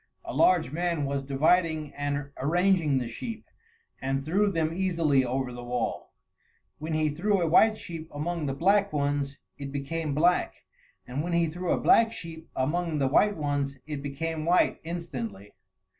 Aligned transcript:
A 0.25 0.33
large 0.33 0.71
man 0.71 1.05
was 1.05 1.21
dividing 1.21 1.93
and 1.93 2.31
arranging 2.37 2.97
the 2.97 3.07
sheep, 3.07 3.45
and 4.01 4.25
threw 4.25 4.49
them 4.51 4.73
easily 4.73 5.23
over 5.23 5.51
the 5.51 5.63
wall. 5.63 6.11
When 6.79 6.93
he 6.93 7.09
threw 7.09 7.39
a 7.39 7.45
white 7.47 7.77
sheep 7.77 8.09
among 8.11 8.47
the 8.47 8.55
black 8.55 8.91
ones 8.91 9.37
it 9.59 9.71
became 9.71 10.15
black, 10.15 10.63
and 11.05 11.21
when 11.23 11.33
he 11.33 11.45
threw 11.45 11.71
a 11.71 11.79
black 11.79 12.11
sheep 12.11 12.49
among 12.55 12.97
the 12.97 13.07
white 13.09 13.37
ones, 13.37 13.77
it 13.85 14.01
became 14.01 14.43
white 14.43 14.79
instantly. 14.83 15.51